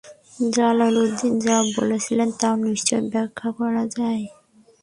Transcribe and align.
Jalaluddin 0.53 1.33
যা 1.45 1.57
বলেছে, 1.75 2.11
তাও 2.39 2.55
নিশ্চয়ই 2.65 3.05
ব্যাখ্যা 3.13 3.49
করা 3.59 3.83
যায়। 3.97 4.23